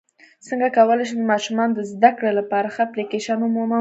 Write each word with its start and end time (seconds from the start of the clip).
څنګه 0.47 0.67
کولی 0.77 1.03
شم 1.09 1.17
د 1.21 1.29
ماشومانو 1.33 1.73
د 1.75 1.81
زدکړې 1.91 2.31
لپاره 2.39 2.67
ښه 2.73 2.81
اپلیکیشن 2.87 3.37
ومومم 3.41 3.69